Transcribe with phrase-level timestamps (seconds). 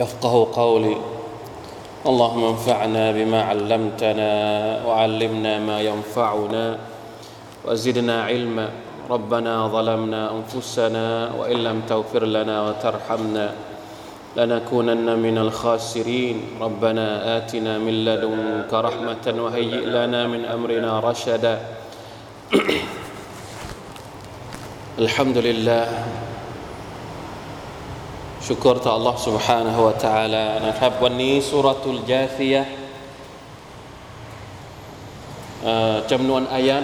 [0.00, 0.96] يفقه قولي.
[2.06, 4.32] اللهم انفعنا بما علمتنا
[4.86, 6.78] وعلمنا ما ينفعنا
[7.64, 8.68] وزدنا علما.
[9.10, 13.46] ربنا ظلمنا أنفسنا وإن لم تغفر لنا وترحمنا
[14.36, 16.36] لنكونن من الخاسرين.
[16.60, 21.60] ربنا آتنا من لدنك رحمة وهيئ لنا من أمرنا رشدا.
[24.98, 25.84] الحمد لله
[28.45, 32.63] ชุกรต่อ Allah سبحانه และ تعالى นะครับวันนี้สุรทุลจาซียะ
[36.11, 36.83] จำนวนอายัด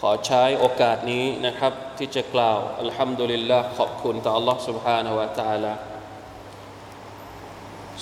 [0.00, 5.72] ขอใช้โอกาสนี้นะครับ ที่จะกล่าวอัลฮัมดุลิลลาห์ขอบคุณต่อ Allah سبحانه และ تعالى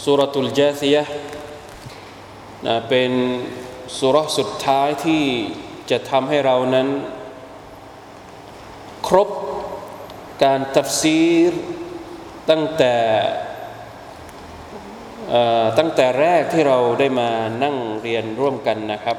[0.04, 1.04] สุรตุลจาซียะ
[2.66, 3.10] นะเป็น
[3.97, 5.23] สุรสุดท้ายที่
[5.91, 6.87] จะทำให้เรานั้น
[9.07, 9.29] ครบ
[10.43, 11.21] การตัฟซี
[11.51, 11.53] ร
[12.49, 12.95] ตั้งแต่
[15.77, 17.29] ตั้งแต่แรกที่เราได้มา
[17.63, 19.17] นั่งเรียนร่วมกันนะครับ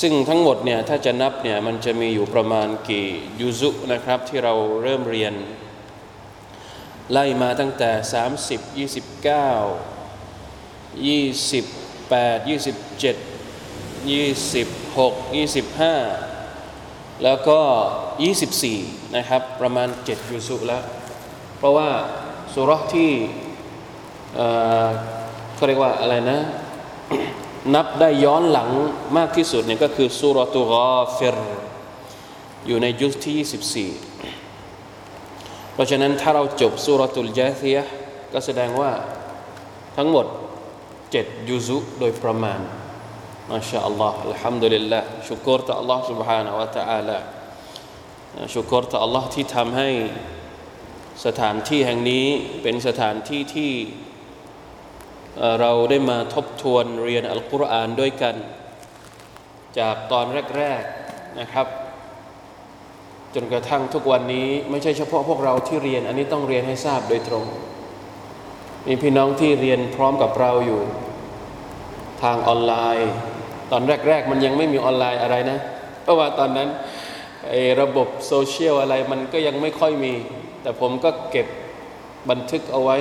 [0.00, 3.08] ซึ่งทั้งหมดเนี่ยถ้าจะนับเนี่ยมันจะมีอยู่ประมาณกี่
[3.40, 5.34] ยุซุนะครับที่เราเริ่มเรียน
[7.12, 8.60] ไล่มาตั้งแต่ 30
[11.62, 11.81] 29 20
[12.12, 13.16] 28 27
[14.06, 17.60] 26 25 แล้วก็
[18.36, 20.82] 24 นะครับ ประมาณ 7 ยูสุแล้ว
[21.58, 21.88] เพราะว่า
[22.54, 23.10] สุรที่
[25.54, 26.38] เขาเรียกว่าอะไรนะ
[27.74, 28.70] นับได้ย้อนหลัง
[29.16, 31.36] มากที่สุดเนี่ยก็คือสุรตุกาฟิร
[32.66, 37.78] อยู่ในยุคที่ 24 เพราะฉะนั้นถ้าเราจบสุรตุลจาซีย
[38.32, 38.90] ก็แสดงว่า
[39.96, 40.26] ทั้งหมด
[41.11, 42.59] เจ็ดยุซุโดยประมาณ
[43.51, 47.19] มาชาอัลลอฮ์อัลฮัมดุลิลละชุกรต่อ Allah سبحانه และ تعالى
[48.53, 49.89] ชุกรต่อ Allah ที่ทำให้
[51.25, 52.25] สถานที่แห่งนี้
[52.61, 53.71] เป็นสถานที่ที่
[55.59, 58.35] เราได้มาทบทวนเรียนอัลกุรอานด้วยกัน
[59.79, 60.25] จากตอน
[60.57, 61.67] แรกๆนะครับ
[63.35, 67.45] จนกระทั่งทุกวันนี้ไม่ใช่เฉพาะพวกเราที่เรียน อันนี้ต้องเรียนให้ทราบโดยตรง
[68.86, 70.80] มีพี่น้องที่เรียนพร้อมกับเราอยู่
[72.22, 73.10] ทางออนไลน์
[73.72, 75.58] ตอนแรก ๆ มันยังไม่มีออนไลน์อะไรนะ
[76.02, 76.68] เพราะว่าตอนนั้น
[77.80, 80.14] ระบบโซเชียลอะไรมันก็ยังไม่ค่อยมี
[80.62, 81.46] แต่ผมก็เก็บ
[82.30, 82.96] บันทึกเอาไว้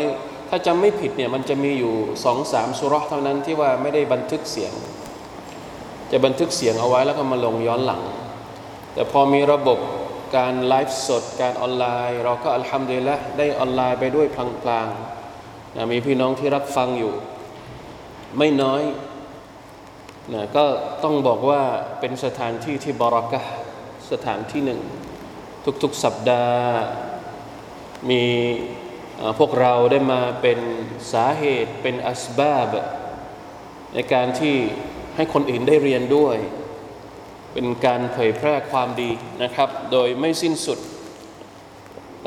[0.49, 1.93] ถ้าจำไม่ผิดเนี่ยมันจะมีอยู่
[2.23, 4.73] สองสามสุรเท่านั้นที่ว่าไม่ได้บันทึกเสียง
[6.11, 8.01] จะบันทึกเสียงเอาไว้แล้วก็มาลงย้อนหลัง
[8.93, 9.79] แต่พอมีระบบ
[10.37, 15.20] การไลฟ์สดการออนไลน์ เราก็อัลฮัมดุลิละได้ออนไลน์ไปด้วยพลางๆ
[15.75, 17.13] นะมีพี่น้องที่รับฟังอยู่
[18.37, 18.83] ไม่น้อย
[20.33, 20.65] นะก็
[21.03, 21.61] ต้องบอกว่า
[21.99, 23.41] เป็นสถานที่ที่บารักะ
[24.11, 24.81] สถานที่หนึ่ง
[25.83, 26.65] ทุกๆสัปดาห์
[28.09, 28.23] มี
[29.39, 30.59] พวกเราได้มาเป็น
[31.11, 32.67] สาเหตุเป็นอัสบาบ
[33.93, 34.55] ในการที่
[35.15, 36.37] ให้คนอื่นได้เรียนด้วย
[37.53, 39.11] เป็นการเผยแพร่ความดี
[39.43, 40.79] นะครับ โดยไม่สิ้นสุด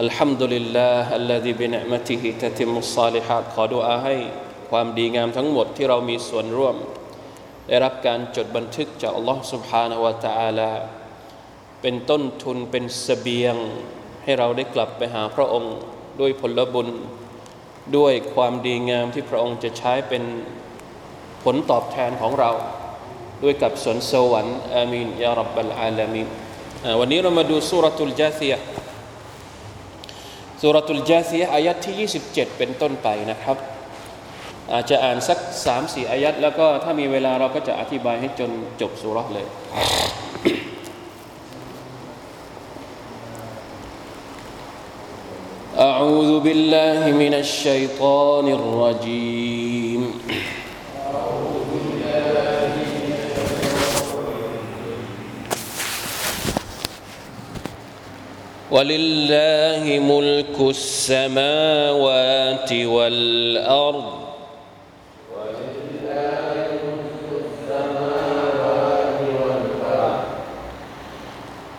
[0.01, 4.15] อัลฮัมดุลิลลาห์อัลลอฮีบินะมะติฮิตะติมุสซาลิฮัดขอดุอาให้
[4.69, 6.75] ความดีงามทั้งหมดที่เรามีส่วนร่วม
[7.68, 10.71] ได้รับการจดบันทึกจากอัลลอฮ์ سبحانه และ تعالى
[11.81, 13.56] เป็นต้นทุนเป็นสเสบียง
[14.24, 15.75] ให้เราได้กลับไปหาพระองค์
[16.19, 16.88] ด้วยผลบุญ
[17.97, 20.24] ด้วยความดีงามที่พระองค์จะใช้เป็น
[21.44, 22.51] ผลตอบแทนของเรา
[23.44, 26.27] ด้วยกับสวนสวรรค์อามีนยารับบัลอาลามีน
[27.00, 28.53] วันนี้เรามาดูสุรทูลจาซีย
[30.60, 33.56] สุรตุลจาซียอายัดที่ 27 เป็นต้นไปนะครับ
[34.72, 39.46] อาจจะอ่านสักสามสี่อายัดแล้วก็ถ้ามีเวลาเราก็จะอธิบายให้จนจบสุรเลย
[45.90, 50.02] أعوذ بالله من الشيطان الرجيم
[58.75, 64.05] ولله ملك السماوات والأرض.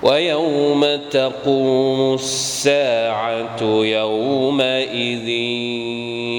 [0.04, 3.62] ويوم تقوم الساعة
[3.98, 5.30] يومئذ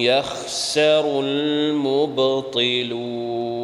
[0.08, 3.55] يخسر المبطلون.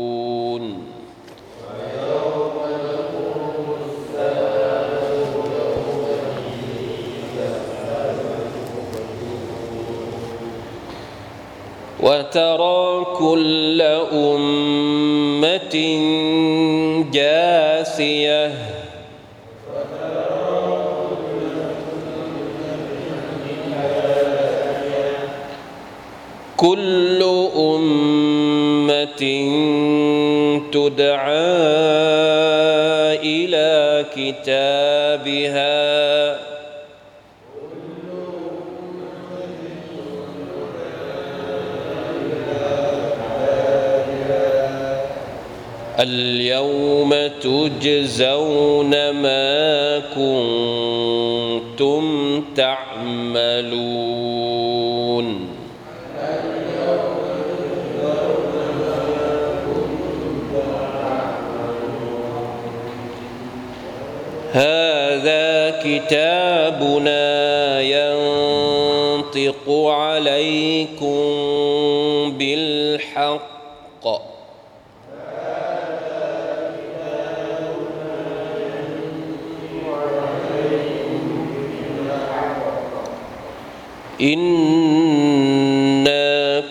[12.02, 13.82] وترى كل
[14.12, 15.76] أمة
[17.12, 18.52] جاثية.
[26.56, 27.22] كل
[27.56, 29.22] أمة
[30.72, 31.32] تدعى
[33.22, 35.91] إلى كتابها.
[46.02, 49.98] اليوم تجزون ما
[51.78, 52.04] كنتم
[52.56, 54.02] تعملون.
[64.52, 71.22] هذا كتابنا ينطق عليكم
[72.38, 73.51] بالحق.
[84.21, 85.47] إنا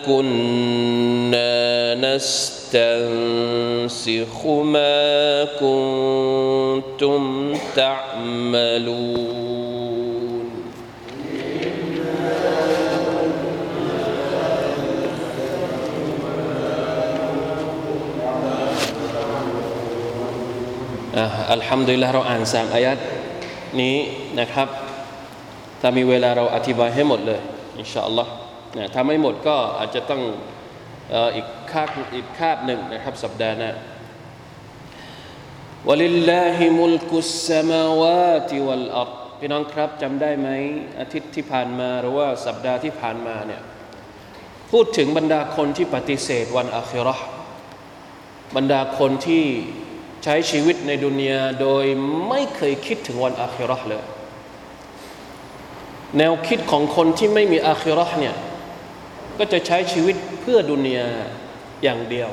[0.05, 1.57] كنا
[1.95, 3.25] نستنسخ
[4.45, 7.21] ما كنتم
[7.75, 9.37] تعملون
[21.17, 22.97] อ่ะอัลฮัมดุลิลละเราอ่านสามอายัด
[23.81, 23.95] นี้
[24.39, 24.80] นะครับ
[25.82, 27.40] ถ้ามีเวลาเราอธิบายให้หมดเลย
[27.78, 28.30] อินชาอัลลอฮ์
[28.76, 30.22] นะถ้าไม่หมดก็อาจจะต้อง
[31.36, 33.70] อีกคาบอีกคาบหนึ่งนะครับสัปดาห์หน้า
[35.88, 40.48] วะลิลลาฮิมุลกุสสมาวาติวัลอัรฎพี่น้องครับจำได้ไหม
[41.00, 43.62] อาทิตย์ที่ผ่านมาหรือว่าสัปดาห์ที่ผ่านมาเนี่ย
[44.70, 47.24] พูดถึงบรรดาคนที่ปฏิเสธวันอาคิราะห์
[48.56, 49.44] บรรดาคนที่
[50.24, 51.84] ใช้ชีวิตในดุนยาโดย
[52.28, 54.04] ไม่เคยคิดถึงวันอาคิราะห์เลย
[56.18, 58.36] แนวคิดของคนที่ไม่มีอาคิราะห์เนี่ย
[59.38, 61.08] ก็จะใช้ชีวิตเพื่อดุนยา
[61.82, 62.30] อย่างเดียว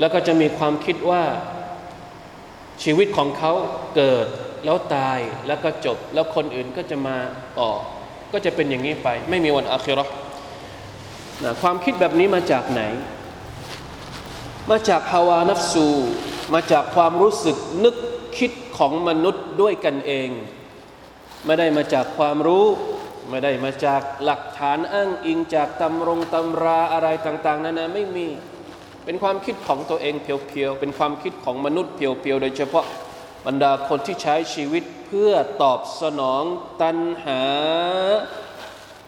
[0.00, 1.22] แล้วก็จะมีความคิดว่า
[2.82, 3.52] ชีวิตของเขา
[3.96, 4.26] เกิด
[4.64, 7.16] แล้วตายแล้วก็จบ แล้วคนอื่นก็จะมา
[7.60, 7.70] ต่อ
[8.32, 10.12] ก็จะเป็นอย่างนี้ไป ไม่มีวันอาคิราะห์
[11.44, 12.82] นะความคิดแบบนี้มาจากไหน
[14.70, 15.88] มาจากฮาวานัฟซู
[16.54, 17.96] มาจากความรู้สึกนึก
[18.38, 20.28] คิดของมนุษย์ด้วยกันเอง
[21.45, 22.65] ไม่ได้มาจากความรู้
[23.29, 28.27] ไม่ได้มาจากหลักฐานอ้างอิงจากตำรงตำราอะไรต่าง ๆนานาไม่มี
[29.05, 32.85] เป็นความคิดของตัวเองเพียวๆ เป็นความคิดของมนุษย์เพียวๆ โดยเฉพาะ
[33.45, 36.43] บรรดาคนที่ใช้ชีวิตเพื่อตอบสนอง
[36.81, 37.41] ตัณหา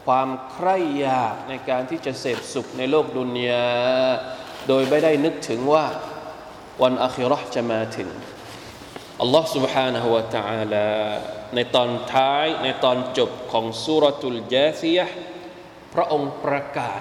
[0.06, 3.68] ความใคร่อยากในการที่จะเสพสุขในโลกดุนยา
[4.68, 5.86] โดยไม่ได้นึกถึงว่า
[6.82, 8.10] วันอาคิเราะห์จะมาถึง
[9.22, 10.90] อัลลอฮ์ سبحانه และ تعالى
[11.55, 15.15] ในตอนท้ายในตอนจบของสุรตุลยาซีย์
[15.95, 17.01] พระองค์ประกาศ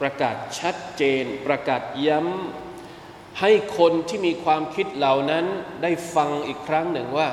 [0.00, 5.44] ประกาศชัดเจน ประกาศย้ำให้คนที่มีความคิดเหล่านั้น
[5.82, 7.28] ได้ฟังอีกครั้งหนึ่งว่า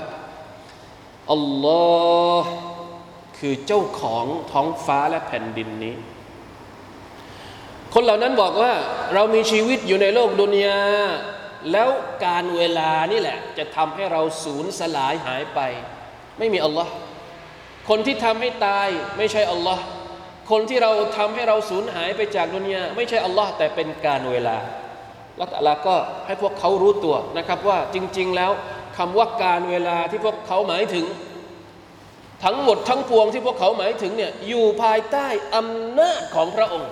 [1.32, 1.84] อัลลอ
[2.42, 2.52] ฮ์
[3.38, 5.96] คือเจ้าของท้องฟ้าและแผ่นดินนี้
[7.94, 8.74] คนเหล่านั้นบอกว่า
[9.14, 10.82] เรามีชีวิตอยู่ในโลกดุนยา
[11.72, 11.90] แล้ว
[12.26, 15.60] การเวลานี่แหละ จะทำให้เราสูญสลายหายไป
[16.40, 16.94] ไม่มีอัลลอฮ์
[17.90, 18.88] คนที่ทำให้ตาย
[19.18, 19.84] ไม่ใช่อัลลอฮ์
[20.52, 24.58] คนที่เราทำให้เราสูญหายไปจากดุนยาไม่ใช่อัลลอฮ์แต่เป็นการเวลา
[25.38, 25.96] แล้วแต่ละก็
[26.28, 28.52] ให้พวกเขารู้ตัวนะครับว่าจริง ๆ แล้ว
[28.98, 31.06] คำว่าการเวลาที่พวกเขาหมายถึง
[32.44, 36.92] ทั้งหมดทั้งปวงที่พวกเขาหมายถึงเนี่ยอยู่ภายใต้อำนาจของพระองค์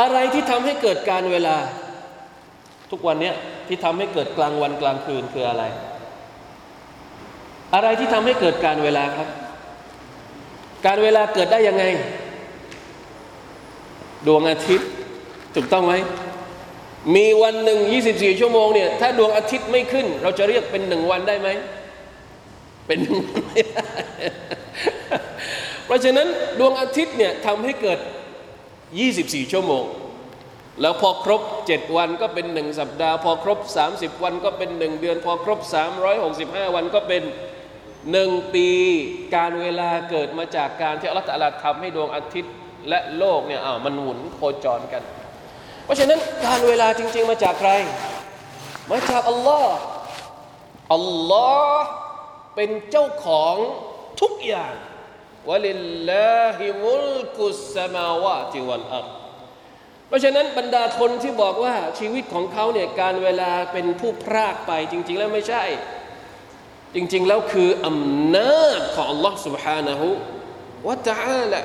[0.00, 1.56] อะไรที่ทำให้เกิดการเวลา
[2.90, 3.34] ทุกวันเนี้ย
[3.68, 5.64] ที่ทำให้เกิดกลางวันกลางคืนคืออะไร
[7.74, 9.28] อะไรที่ทำให้เกิดการเวลาครับ
[10.86, 11.84] การเวลาเกิดได้ยังไง
[14.26, 14.88] ดวงอาทิตย์
[15.54, 15.94] ถูกต้องไหม
[17.14, 17.78] มีวันหนึ่ง
[18.10, 21.48] 24 ชั่วโมงเนี่ยถ้าดวงอาทิตย์ไม่ขึ้น เราจะเรียกเป็นหนึ่งวันได้ไหม
[22.86, 23.84] เป็นหนึ่งวันไม่ได้
[25.86, 26.26] เพราะฉะนั้น
[26.58, 27.98] ดวงอาทิตย์เนี่ยทำให้เกิด
[28.96, 29.84] 24 ชั่วโมง
[30.80, 33.58] แล้วพอครบ 7 วันก็เป็นหนึ่งสัปดาห์ พอครบ
[33.92, 35.58] 30 วันก็เป็นหนึ่งเดือน พอครบ
[36.16, 37.22] 365 วันก็เป็น
[38.12, 38.68] หนึ่งปี
[39.36, 42.54] การเวลาเกิดมาจากการที่อัลลอฮฺตะอาลาทำให้ดวงอาทิตย์
[42.88, 45.02] และโลกเนี่ยอ้าวมันหมุนโคจรกัน
[45.84, 47.70] เพราะฉะนั้นการเวลาจริง ๆ มาจากใคร
[48.90, 49.74] มาจากอัลลอฮ์
[50.94, 51.86] อัลลอฮ์
[52.54, 53.54] เป็นเจ้าของ
[54.20, 54.74] ทุกอย่าง
[55.49, 59.09] วะลิลลาฮิมุลกุสสมาวาติวัลอัรฎ
[60.07, 65.63] เพราะฉะนั้นบรรดาคนที่บอกว่าชีวิตของเขาเนี่ยการเวลาเป็นผู้พรากไป จริง ๆ แล้วไม่ใช่
[66.95, 70.01] จริง ๆ แล้วคืออำนาจของ Allah سبحانه
[70.85, 71.61] และ تعالى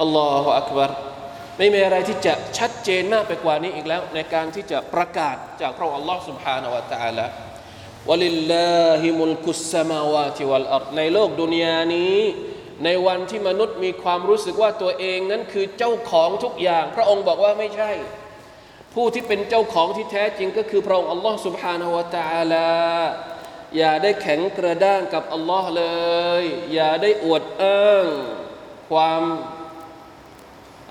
[0.00, 0.90] อัลลอฮฺอักบาร
[1.58, 7.26] ไม่มีอะไรที่จะชัดเจนมากไปกว่านี้อีกแล้ว ในการที่จะประกาศจากพระองค์ Allah سبحانه และ تعالى
[8.08, 12.20] วะลิลลาฮิมุลกุสสมาวาติวัลอัรในโลกดุนยานี้
[12.83, 17.91] ในวันที่มนุษย์มีความรู้สึกว่าตัวเองนั้นคือเจ้าของทุกอย่าง พระองค์บอกว่าไม่ใช่
[18.93, 22.69] ผู้ที่เป็นเจ้าของที่แท้จริงก็คือพระองค์อัลลอฮ์สุบฮานาวะตาลา
[23.77, 25.85] อย่าได้แข็งกระด้างกับอัลลอฮ์เล
[26.41, 28.05] ย อย่าได้อวดอ้าง
[28.89, 29.21] ความ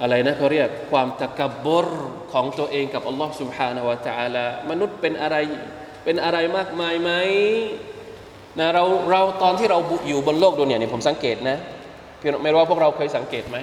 [0.00, 1.86] อะไรนะเขาเรียกความตะกบบร
[2.32, 5.36] ของตัวเองกับอัลลอฮ์สุบฮานาวะตาลามนุษย์เป็นอะไร
[6.04, 7.10] เป็นอะไรมากมายไหม
[8.58, 11.58] นะเราเราตอนที่เราอยู่บนโลกดุนเนี่ยผมสังเกตนะ
[12.24, 13.58] พี่ไม่รู้ว่าพวกเราเคยสังเกตไหม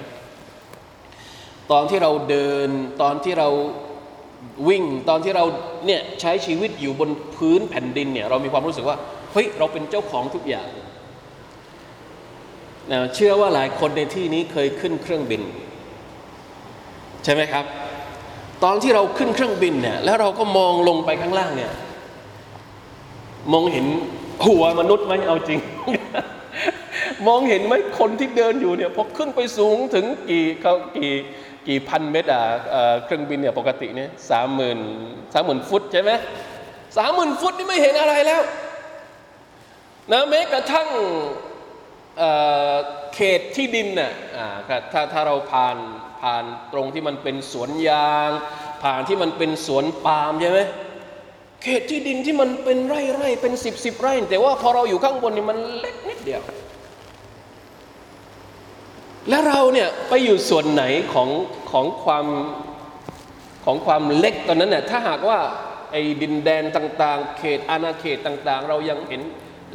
[1.72, 2.68] ตอนที่เราเดิน
[3.02, 3.48] ตอนที่เรา
[4.68, 5.44] วิ่งตอนที่เรา
[5.86, 8.96] เนี่ยใช้ชีวิตอยู่บนพื้นแผ่นดินเนี่ยเรามีความรู้สึกว่า
[9.32, 10.68] เฮ้ยเราเป็นเจ้าของทุกอย่าง
[12.92, 15.42] นะเชื่อว่าหลายคนในที่นี้เคยขึ้นเครื่องบิน
[17.24, 17.64] ใช่ไหมครับ
[18.64, 21.72] ตอนที่เราขึ้นเครื่องบินเนี่ยแล้วเราก็มองลงไปข้างล่างเนี่ย
[23.52, 23.86] มองเห็น
[24.46, 25.58] หัวมนุษย์ไหมเอาจริง
[27.26, 31.14] มองเห็นไหมคนที่เดินอยู่เนี่ยพอขึ้นไปสูงถึงกี่เขากี่
[31.68, 32.42] กี่พันเมตรอะ
[33.04, 34.78] เครื่องบินเนี่ยปกติเนี่ยสามหมื่น
[35.32, 36.12] สามหมื่นฟุตใช่ไหม
[36.96, 38.42] สามหมื่นฟุตนี่ไม่เห็นอะไรแล้ว
[40.12, 40.88] นะแม้กระทั่ง
[43.14, 44.12] เขตที่ดินน่ะ
[44.92, 45.76] ถ้าถ้าเราผ่าน
[46.22, 48.30] ผ่านตรงที่มันเป็นสวนยาง
[48.82, 50.60] ผ่านที่มันเป็นสวนปาล์มใช่ไหม
[51.62, 56.40] เขตที่ดินที่มันเป็นไร่ไร่เป็นสิบสิบไร่ แต่ว่าพอเราอยู่ข้างบนนี่มันเล็กนิดเดียว
[59.28, 61.28] แล้วเราเนี่ยไปอยู่ส่วนไหนของ
[61.70, 62.26] ของความ
[63.64, 65.38] ของความเล็กตอนนั้นเนี่ยถ้าหากว่า
[65.92, 69.22] ไอ้ดินแดนต่าง ๆ เขตอาณาเขตต่าง ๆ เรายังเห็น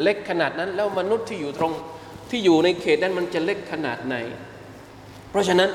[0.02, 1.74] เล็กขนาดนั้น แล้วมนุษย์ที่อยู่ตรง
[2.30, 4.16] ที่อยู่ในเขตนั้นมันจะเล็กขนาดไหน
[5.30, 5.70] เพราะฉะนั้น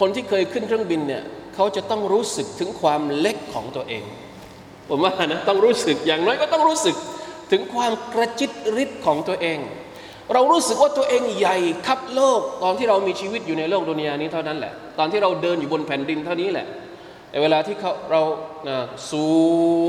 [0.00, 1.22] คนที่เคยขึ้นเครื่องบินเนี่ย
[1.54, 4.04] เขาจะต้องรู้สึกถึงความเล็กของตัวเอง
[4.88, 6.96] ผมว่านะต้องรู้สึกอย่างน้อยก็ต้องรู้สึก
[7.50, 9.58] ถึงความกระจิตริดของตัวเอง
[10.32, 11.56] เรารู้สึกว่าตัวเองใหญ่
[11.86, 16.66] ครับโลก ตอนที่เรามีชีวิตอยู่ในโลกดุนยานี้เท่านั้นแหละ ตอนที่เราเดินอยู่บนแผ่นดินเท่านี้แหละ
[17.30, 18.22] แต่เวลาที่เขาเรา
[18.68, 18.76] นะ
[19.08, 19.24] ซู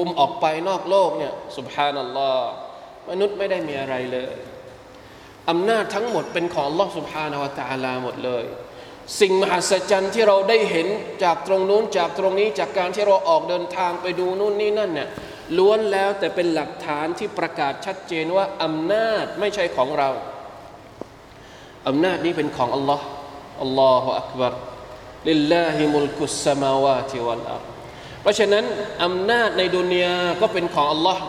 [0.05, 2.49] มออกไปนอกโลกเนี่ยสุบฮานัลลอฮ์
[3.09, 4.33] มนุษย์ไม่ได้มีอะไรเลย
[5.49, 8.45] อำนาจทั้งหมดเป็นของลอสุบฮานาวะตาลาหมดเลย
[9.19, 10.87] สิ่งมหัศจรรย์ที่เราได้เห็น
[11.23, 15.09] จากตรงนู้นจากตรงนี้จากการที่เราออกเดินทางไปดูนู่นนี่นั่นเนี่ย
[15.57, 20.09] ล้วนแล้วแต่เป็นหลักฐานที่ประกาศชัดเจนว่าอำนาจไม่ใช่ของเรา
[21.87, 23.05] อำนาจนี้เป็นของอัลลอฮ์
[23.61, 24.53] อัลลอฮฺอักบาร
[25.29, 27.63] ลิลลาฮิมุลกุสมาวาติวัลอัร
[28.21, 28.65] เพราะฉะนั้น
[29.03, 31.23] อำนาจในดุนยาก็เป็นของอัลลอฮ์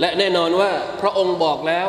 [0.00, 1.88] และแน่นอนว่าพระองค์บอกแล้ว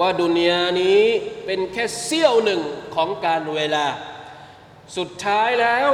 [0.00, 1.02] ว่าดุนยานี้
[1.46, 2.60] เป็นแค่เสี้ยวหนึ่ง
[2.94, 3.86] ของการเวลา
[4.96, 5.90] สุดท้ายแล้ว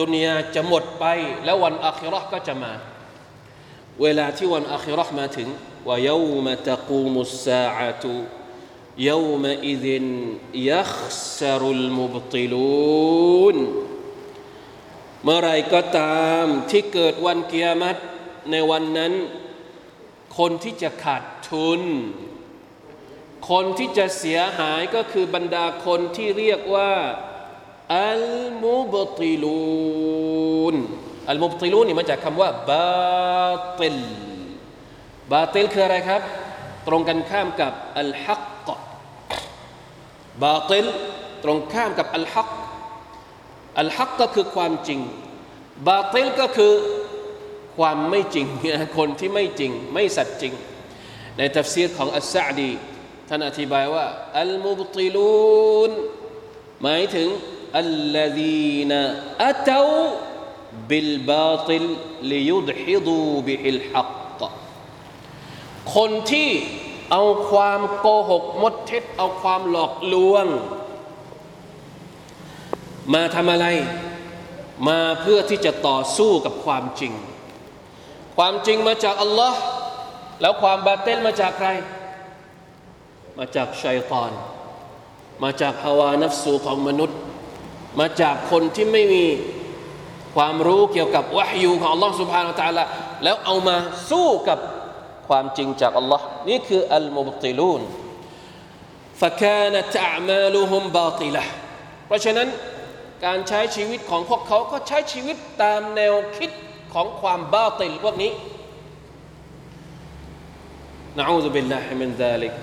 [0.00, 1.04] ดุนยาจะหมดไป
[1.44, 2.72] แล้ววันอาคิรอก็จะมา
[4.00, 5.48] เวลาที่วันอาคิรอมาถึง
[5.88, 8.14] ว่ายูมะตะกูมุสซาอะตุ
[9.08, 10.06] ยูมะอิดิน
[10.70, 10.94] ยัค
[11.38, 13.56] ซรุลมุบติลูน
[15.22, 18.00] เมื่อไรก็ตามที่เกิดวันเกียรติ
[18.50, 19.12] ในวันนั้น
[20.38, 21.82] คนที่จะขาดทุน
[23.50, 26.92] คนที่จะเสียหายก็คือบรรดาคนที่เรียกว่า
[27.96, 30.76] المبطلون
[31.30, 33.98] المبطلون นี่มาจากคำว่า باطل
[35.32, 36.22] باطل คืออะไรครับ
[36.86, 38.68] ตรงกันข้ามกับالحق
[40.42, 40.86] باطل
[41.44, 42.50] ตรงข้ามกับ الحق
[43.80, 45.00] الحق ก็คือความจริง
[45.88, 46.72] باطل ก็คือ
[47.78, 48.46] ความไม่จริง
[48.96, 50.52] คนที่ไม่จริง ไม่สัตย์จริง
[51.38, 52.70] ในทัฟซีรของอัสซาดี
[53.28, 54.06] ท่านอธิบายว่า
[54.40, 55.90] อัลมุบติลูน
[56.82, 57.28] หมายถึง
[57.78, 58.92] อัลลดีน
[59.46, 59.80] อัตา
[60.90, 61.86] ติล
[62.32, 64.40] ลิยุดฮิดูบิฮิลฮัก
[65.94, 66.50] คนที่
[67.10, 70.46] เอาความโกหกมดเท็จเอาความหลอกลวง
[73.14, 73.66] มาทำอะไร
[74.88, 77.12] มาเพื่อที่จะต่อสู้กับความจริง
[78.36, 79.58] ความจริงมาจากอัลลอฮ์
[80.40, 81.68] แล้วความบาเตลมาจากใคร
[83.38, 84.30] มาจากชัยตอน
[85.42, 87.18] มาจากฮาวานัฟสูของมนุษย์
[88.00, 89.24] มาจากคนที่ไม่มี
[90.35, 92.83] ความรู้เกี่ยวกับวะฮยูของอัลลอฮ์สุบฮานาตะละ
[93.23, 93.75] แล้วเอามา
[94.09, 94.59] สู้กับ
[95.27, 97.81] ความจริงจากอัลลอฮ์นี่คืออัลมุบติลูน
[99.21, 101.43] فكانت أعمالهم باطلة
[102.07, 102.47] เพราะฉะนั้น
[103.25, 106.51] การใช้ชีวิตของพวกเขาก็ใช้ชีวิตตามแนวคิด
[106.93, 108.31] ของความบาติลพวกนี้
[111.21, 112.53] نعوذ بالله من ذلك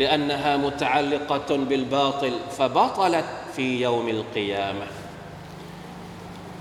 [0.00, 4.86] لأنها متعلقة بالباطل فبطلت في يوم القيامة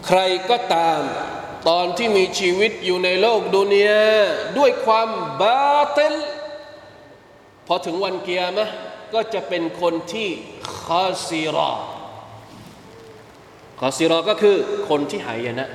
[0.06, 1.00] ใครก็ตาม
[1.68, 4.06] ตอนที่มีชีวิตอยู่ในโลกดุนยา
[4.58, 5.08] ด้วยความ
[5.40, 6.14] บาติล
[7.66, 8.68] พอถึงวันเกียร์มะ
[9.14, 10.28] ก็จะเป็นคนที่
[10.82, 11.72] คาซีรอ
[13.80, 14.56] خسر ก็คือ
[14.88, 15.66] คนที่หายนะ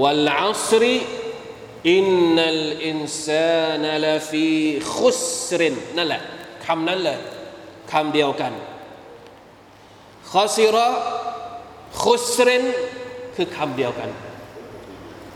[0.00, 6.22] والعصر إن الإنسان لفي خسر นั่นแหละ
[6.66, 7.18] คำนั้นเลย
[7.92, 8.52] คำเดียวกัน
[10.32, 12.64] خسر خسر
[13.36, 14.10] คือคำเดียวกัน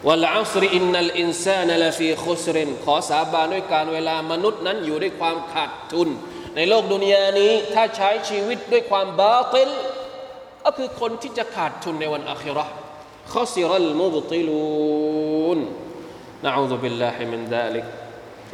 [0.06, 6.08] والعصر إن الإنسان لفي خسر ขอสาบานด้วยกาลเวลามนุษย์นั้นอยู่ด้วยความขาดทุน
[6.56, 9.70] ในโลกดุนยานี้ถ้าใช้ชีวิตด้วยความ باطل
[10.64, 12.72] ก็คือคนที่จะขาดทุนในวันอาคิราะห์
[13.32, 15.58] ข้อสิรัลมุบติลูน
[16.44, 17.84] นะอูซุบิลลาฮิมินดาลิก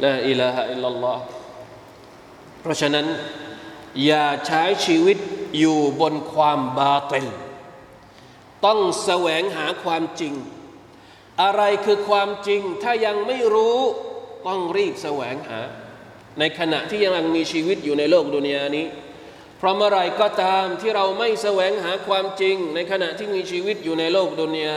[0.03, 1.23] ลาอิลาฮะอิลลัลลอฮ์
[2.61, 3.05] เพราะฉะนั้น
[4.05, 5.17] อย่าใช้ชีวิต
[5.59, 7.27] อยู่บนความบาติล
[8.65, 10.33] ต้องแสวงหาความจริง
[11.41, 13.77] อะไรคือความจริง ถ้ายังไม่รู้
[14.47, 15.59] ต้องรีบแสวงหา
[16.39, 18.85] ในขณะที่ยังมีชีวิตอยู่ในโลกดุนยานี้
[19.57, 24.75] เพราะเมื่อไรก็ตามที่เราไม่แสวงหาความจริง ในขณะที่มีชีวิตอยู่ในโลกดุนยา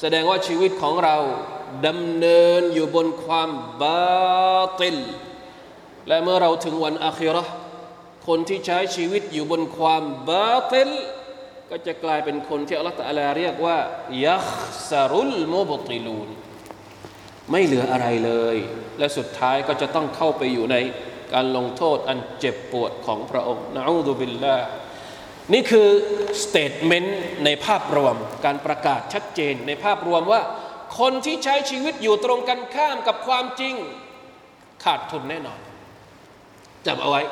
[0.00, 1.16] แสดงว่าชีวิตของเรา
[1.86, 3.50] ดำเนินอยู่บนความ
[3.82, 4.96] บาติล
[6.08, 7.52] และเมื่อเราถึงวันอาคิราะห์
[8.26, 10.90] คนที่ใช้ชีวิตอยู่บนความบาติล
[11.70, 13.78] ก็จะกลายเป็นคนที่อัลลอฮฺตะลาเรียกว่า
[14.26, 14.48] ยัก
[14.90, 16.28] ซารุลโมบติลูน
[17.50, 18.56] ไม่เหลืออะไรเลย
[18.98, 20.76] และสุดท้ายก็จะต้องเข้าไปอยู่ใน
[21.34, 24.56] การลงโทษอันเจ็บปวดของพระองค์ نعوذ بالله
[25.52, 25.88] นี่คือ
[26.42, 30.42] statement ในภาพรวมการประกาศชัดเจนในภาพรวมว่า
[30.98, 33.74] คนที่ใช้ชีวิตอยู่ตรงกันข้ามกับความจริง
[34.84, 35.60] ขาดทุนแน่นอน
[36.86, 37.22] จำเอาไว้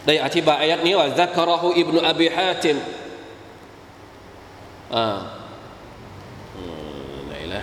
[0.06, 2.76] ได้อธิบายอายัดนี้ว่า ذكره ابن أبي حاتم
[4.94, 5.18] อ่า
[7.26, 7.62] ไหนล่ะ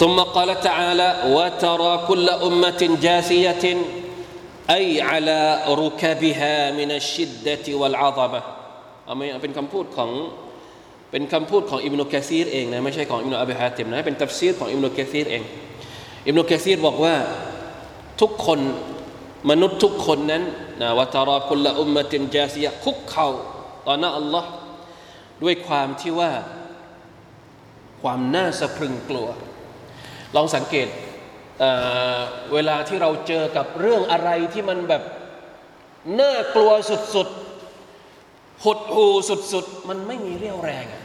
[0.00, 3.64] ثم قال تعالى وترى كل أمة جاثية
[4.76, 5.40] أي على
[5.82, 8.40] ركبها من الشدة والعظمة
[9.04, 10.10] เอาไม่เป็นคำพูดของ
[11.11, 15.43] เป็นคำพูดของอิบนุกะซีรเองนะไม่ใช่ของอิบนุอับฮาติมนะเป็นตัฟซีรของอิบนุกะซีรเอง
[16.27, 17.15] อิบนุกะซีรบอกว่า
[18.21, 18.59] ทุกคน
[19.49, 20.43] มนุษย์ทุกคนนั้น
[20.81, 23.29] นะวะตาราคุลละอุมมะตินจาซียะคุกเข่า
[23.87, 24.49] ต่อหน้าอัลลอฮ์
[25.43, 26.31] ด้วยความที่ว่า
[28.01, 29.27] ความน่าสะพรึงกลัว
[30.35, 30.87] ลองสังเกต
[31.59, 35.03] เเวลาที่เราเจอกับเรื่องอะไรที่มันแบบ
[36.19, 36.71] น่ากลัว
[37.15, 37.46] สุดๆ
[38.65, 39.07] หดหู
[39.53, 41.03] สุดๆ มันไม่มีเรี่ยวแรงอะ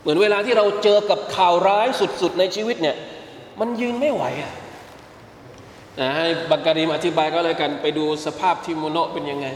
[0.00, 2.96] เหมือนเวลาที่เราเจอกับข่าวร้ายสุดๆ ในชีวิตเนี่ย
[3.60, 4.52] มันยืนไม่ไหวอะ
[6.00, 9.46] นะให้บังการีมอธิบายก็เลยกัน ไปดูสภาพที่โมโนเป็นยังไง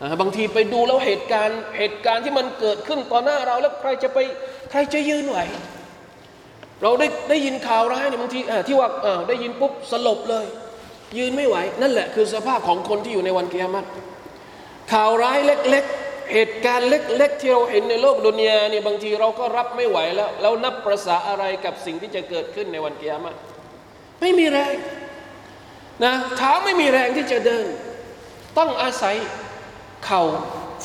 [0.00, 4.18] นะบางทีไปดูแล้วเหตุการณ์เหตุการณ์ที่มันเกิดขึ้นต่อหน้าเราแล้วใครจะไป
[4.70, 5.38] ใครจะยืนไหว
[6.82, 8.88] เราได้ได้ยินข่าวร้ายเนี่ยบางทีที่ว่า
[9.28, 10.46] ได้ยินปุ๊บสลบเลย
[11.18, 13.88] ยืนไม่ไหว นั่นแหละคือสภาพของคนที่อยู่ในวันเกียรติ
[14.92, 23.36] ข่าวร้ายเล็กๆ เหตุการณ์เล็ก ๆ ที่เราเห็นในโลกดุนยาเนี่ยบางทีเราก็รับไม่ไหวแล้ว แล้วนับประษาอะไรกับสิ่งที่จะเกิดขึ้นในวันเกียรติ
[24.20, 24.76] ไม่มีแรง
[26.04, 27.66] นะเท้าไม่มีแรงที่จะเดิน
[28.58, 29.14] ต้องอาศัย
[30.04, 30.22] เข่า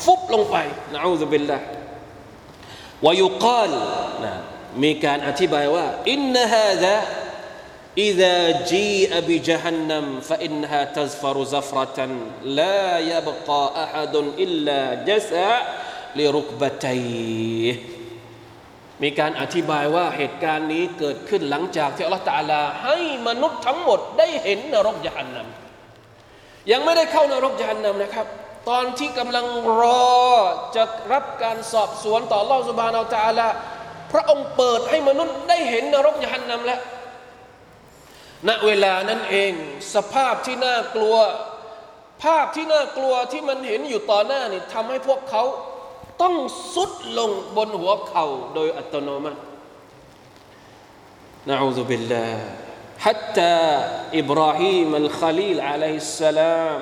[0.04, 0.56] ฟุบลงไป
[0.92, 1.58] นะอูซุบิลละ
[3.04, 3.70] วายุกาล
[4.24, 4.32] นะ
[4.82, 6.96] มีการอธิบายว่าอินนฮาดะ
[7.97, 11.99] إذا جيء بجهنم فإنها تزفر زفرة
[12.43, 15.49] لا يبقى أحد إلا جسع
[16.15, 17.75] لركبتيه
[19.03, 28.27] มีการอธิบายว่าเหตุการณ์นี้เกิดขึ้นหลังจากที่อัลลอฮฺตาลาให้มนุษย์ทั้งหมดได้เห็นนรกยานนำยังไม่ได้เข้านรกยานนำนะครับ
[28.69, 29.45] ตอนที่กำลัง
[29.79, 30.21] รอ
[30.75, 33.47] จะรับการสอบสวนต่ออัลลอฮฺสุบานอัลตาลา
[34.11, 36.79] พระองค์เปิดให้มนุษย์ได้เห็นนรกยานนำแล้ว
[38.47, 39.51] ณเวลานั้นเอง
[39.95, 41.15] สภาพที่น่ากลัว
[42.23, 45.43] ภาพที่น่ากลัวที่มันเห็นอยู่ต่อหน้านี่ทำให้พวกเขา
[46.21, 46.35] ต้อง
[46.75, 49.39] สุดลงบนหัวเข่าโดยอัตโนมัติ
[51.49, 52.43] นะอูซุบิลลาห์
[53.07, 53.57] حتى
[54.21, 56.79] إبراهيم الخليل عليه السلام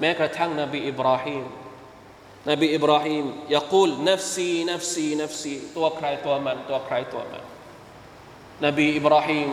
[0.00, 1.44] แม้กระทั่งนบีอิบราฮิม
[2.50, 3.24] นบีอิบราฮิม
[3.54, 7.44] ยกูลนัฟซีนัฟซีนัฟซีตัวใครตัวมันตัวใครตัวมัน
[8.64, 9.50] นบีอิบราฮิม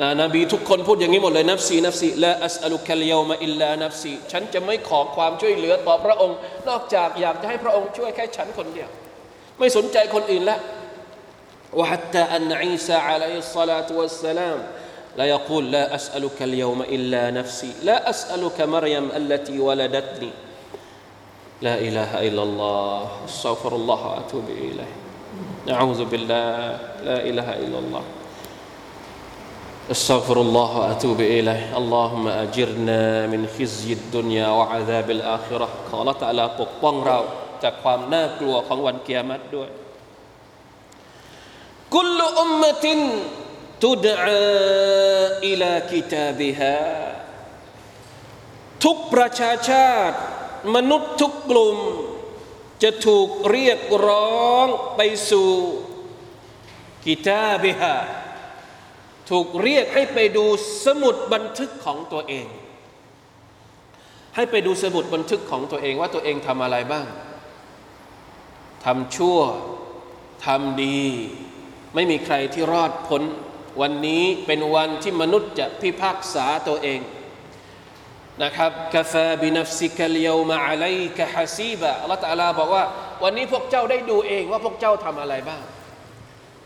[0.00, 6.36] นะนบีทุกคนพูดอย่างนี้หมดเลยนับซีนับซีละอัสอัลุคัลยามาอิลลานับซีฉันจะไม่ขอความช่วยเหลือต่อพระองค์
[6.68, 8.88] นอกจากอยากจะให้พระองค์ช่วยแค่ฉันคนเดียว
[9.58, 10.58] ไม่สนใจคนอื่นละ
[11.78, 14.58] วะฮัตตาอันอีสาอะลัยฮิสซาลาตุวัสสลาม
[15.16, 20.30] لا يقول لا أسألك اليوم إلا نفسي لا أسألك مريم التي ولدتني
[21.62, 24.92] لا إله إلا الله استغفر الله وأتوب إليه
[25.70, 26.48] أعوذ بالله
[27.04, 28.04] لا إله إلا الله
[29.90, 37.18] استغفر الله واتوب اليه اللهم اجرنا من خزي الدنيا وعذاب الاخره ขอละตะลาปกป้องเรา
[37.62, 39.70] จากความน่ากลัวของวันกิยามัตด้วย
[41.94, 42.86] كل أمة
[43.84, 44.48] تدعى
[45.48, 46.78] إلى كتابها
[48.84, 50.16] ทุกประชาชาติ
[50.74, 51.76] มนุษย์ทุกกลุ่ม
[52.82, 54.66] จะถูกเรียกร้อง
[54.96, 55.50] ไปสู่
[57.04, 57.96] กิตาบิฮา
[59.29, 60.45] ถูกเรียกให้ไปดู
[60.85, 62.47] สมุดบันทึกของตัวเอง
[64.35, 67.07] ให้ไปดูสมุดบันทึกของตัวเองว่าตัวเองทำอะไรบ้าง
[68.85, 69.39] ทำชั่ว
[70.45, 71.03] ทำดี
[71.95, 73.23] ไม่มีใครที่รอดพ้น
[73.81, 76.99] วันนี้เป็นวันที่มนุษย์จะพิพากษาตัวเอง
[78.43, 80.85] นะครับกาฟาบินัฟซิกลยามาอะไล
[81.17, 82.83] กะฮาซีบะอัลลอฮฺตะลาบอกว่า
[83.23, 85.61] วันนี้พวกเจ้าได้ดูเองว่าพวกเจ้าทำอะไรบ้าง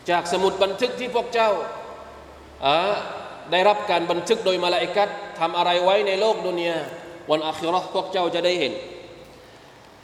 [0.10, 1.50] จากสมุดบันทึกที่พวกเจ้า
[3.52, 6.78] ได้รับการบันทึกโดยมาลาอิกัดทำอะไรไว้ในโลกดุนยา
[7.30, 8.74] วันอัคิรอพวกเจ้าจะได้เห็น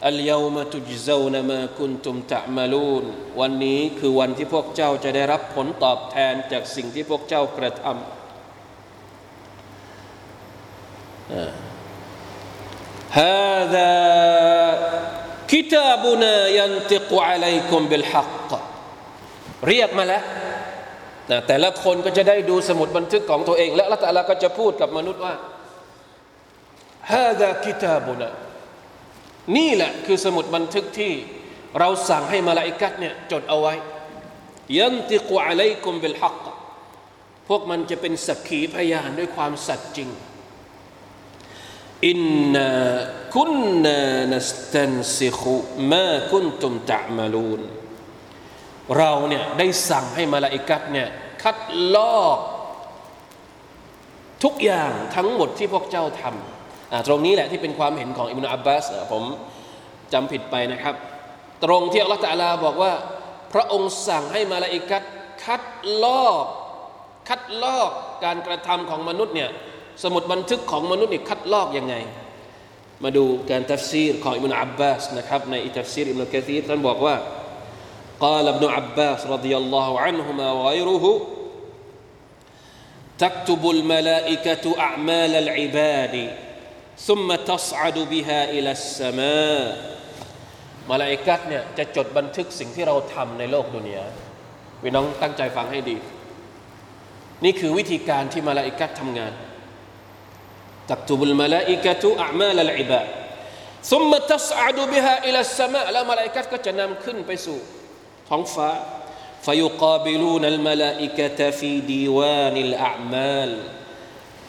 [0.08, 3.06] อัลยาวมะตุจเซานมาคุณตุมตะมาลูน
[3.39, 7.96] วันนี้คือวันที่พวกเจ้าจะได้รับผลตอบแทนจากสิ่งที่พวกเจ้ากระทำ
[13.17, 13.91] ฮาดา
[15.52, 18.52] คิตาบุนายันติกอัลัยคุมบิลฮัก
[19.67, 20.24] เรียกมาแล้ว
[21.32, 25.34] นะแต่ละคนก็จะได้ดูสมุดบันทึกของตัวเอง และละตัลลาก็จะพูดกับมนุษย์ว่า
[27.12, 28.30] ฮาดากิตาบุนะ
[29.58, 31.13] นี่แหละคือสมุดบันทึกที่
[31.80, 33.74] เราสั่งให้มาลาอิกัดเนี่ยจดเอาไว้
[34.78, 36.46] ยันติกุอะลัยกุมเบลฮัก
[37.48, 40.10] พวกมันจะเป็นสักขีพยานด้วยความสัตย์จริง
[42.10, 42.20] อิน
[42.54, 42.70] นา
[43.36, 45.58] คุนนานัสตันซิคุ
[45.92, 47.62] มาคุนตุมตะมาลูน
[48.97, 51.08] เราเนี่ยได้สั่งให้มาลาอิกัดเนี่ย
[51.43, 51.58] คัด
[51.95, 52.38] ลอก
[54.43, 59.23] ทุกอย่างทั้งหมดที่พวกเจ้าทำตรงนี้แหละที่เป็นความเห็นของอิบนาอับบาสผม
[60.13, 60.95] จำผิดไปนะครับ
[61.63, 62.93] ตรงที่อัลลอฮฺตะลาบอกว่า
[63.54, 65.04] พระองค์สั่งให้มาลาอิกัด
[65.45, 65.63] คัด
[66.04, 66.45] ลอก
[67.30, 67.91] คัดลอก
[68.26, 69.50] การกระทำของมนุษย์เนี่ย
[70.04, 71.95] สมุดบันทึกของมนุษย์นี่คัดลอกยังไง
[73.04, 77.15] มาดูการตัฟซีรของอิบนุอับบาสนะครับในอิตัฟซีรอิบนุกะซีรท่านบอกว่า
[78.20, 81.05] قال ابن عباس رضي الله عنهما وغيره
[83.18, 86.14] تكتب الملائكة أعمال العباد
[86.98, 89.92] ثم تصعد بها إلى السماء
[90.90, 94.07] มาลาอิกัดเนี่ยจะจดบันทึกสิ่งที่เราทำในโลกดุนยา
[94.83, 95.96] พี่น้องตั้งใจฟังให้ดี
[97.44, 99.33] นี่คือวิธีการที่มาลาอิกัดทำงาน
[100.90, 103.07] ตักตุบุลมาลาอิกะตุอามาลลอิบาด
[103.92, 107.59] ثم تصعد بها إلى السماء แล้วมาลาอิกัดก็จะนำขึ้นไปสู่
[108.29, 108.70] ท้องฟ้า
[109.46, 113.51] فيقابلون الملائكة في ديوان الأعمال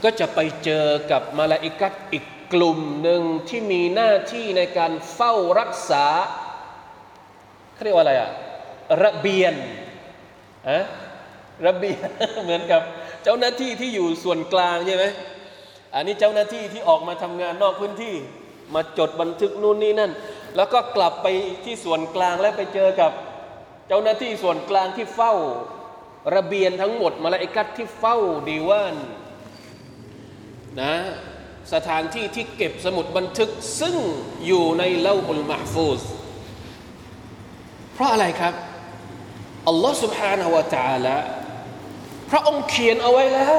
[0.03, 6.05] ก็จะไปเจอกับมาลาอิกัดอีกกลุ่มหนึ่งที่มีหน้าที่ในการเฝ้ารักษา
[7.73, 8.31] เขาเรียกว่าอะไรอะ
[9.03, 9.53] ระเบียน
[10.69, 10.79] อะ
[11.65, 12.07] ระเบียน
[12.43, 12.81] เหมือนกับ
[13.23, 15.05] เจ้าหน้าที่ที่อยู่ส่วนกลางใช่ไหม
[15.95, 18.15] อันนี้เจ้าหน้าที่ที่ออกมาทำงานนอกพื้นที่
[18.75, 20.11] มาจดบันทึกนู่นนี่นั่น
[20.55, 21.27] แล้วก็กลับไป
[21.65, 23.11] ที่ส่วนกลางและไปเจอกับ
[23.87, 25.33] เจ้าหน้าที่ส่วนกลางที่เฝ้า
[26.35, 28.17] ระเบียนทั้งหมดมาลาอิกัดที่เฝ้า
[28.49, 28.95] ดีว่าน
[30.81, 30.95] นะ
[31.73, 33.49] สถานที่ที่เก็บสมุดบันทึก
[33.81, 33.95] ซึ่ง
[34.45, 36.01] อยู่ในเล่าอุลมาฟูซ
[37.93, 38.53] เพราะอะไรครับ
[39.67, 41.17] อัลลอฮ์ سبحانه และ تعالى
[42.31, 43.55] พระองค์เขียนเอาไว้แล้ว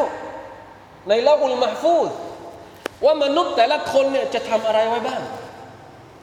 [1.09, 2.11] ในเล่าอุลมาฟูซ
[3.05, 5.23] ว่ามนุษย์แต่ละคนเนี่ยจะทำอะไรไว้บ้าง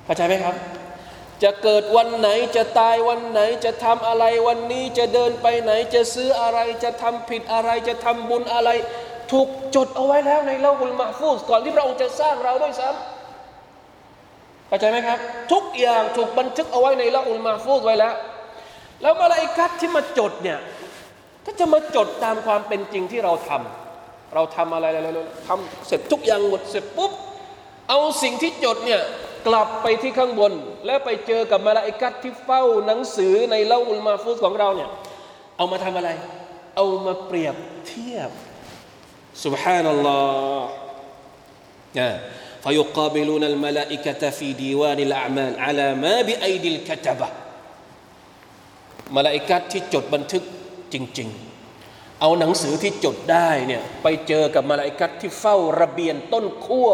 [0.06, 0.56] เข้าใจไหมครับ
[1.43, 8.71] จะเกิดวันไหนจะตายวันไหน จะทำอะไรวันนี้จะเดินไปไหน จะซื้ออะไรจะทำผิดอะไรจะทำบุญอะไร
[9.33, 15.19] ถูกจดเอาไว้แล้วในเล่าอุลมาฟูสก่อนที่พระองค์จะสร้างเราด้วยซ้ำเข้าใจไหมครับ
[15.53, 18.15] ทุกอย่างถูกบันทึกเอาไว้ในเล่าอุลมาฟูสไว้แล้ว
[19.03, 20.59] แล้วมาลาอิกัดที่มาจดเนี่ย
[21.47, 25.09] ก็จะมาจดตามความเป็นจริงที่เราทำเราทำอะไรอะไร
[25.47, 27.13] ทำเสร็จทุกอย่างหมดเสร็จปุ๊บ
[27.89, 29.01] เอาสิ่งที่จดเนี่ย
[29.48, 30.54] กลับไปที่ข้างบน
[30.86, 34.90] แล้วไปเจอกับมาลาอิกัดที่เฝ้าหนังสือในเล่าอุลมาฟูสของเราเนี่ย
[35.58, 36.10] เอามาทำอะไร
[36.76, 37.56] เอามาเปรียบ
[37.88, 38.32] เทียบ
[39.46, 40.70] سبحان الله
[42.64, 47.30] فيقابلون الملائكة في ديوان الأعمال على ما بأيدي الكتبة
[49.16, 50.44] มาลาอิกัดที่จดบันทึก
[50.94, 51.30] จริง
[51.76, 56.92] ๆ เอาหนังสือที่จดได้เนี่ยไปเจอกับมาลาอิกัดที่เฝ้าระเบียนต้นขั้ว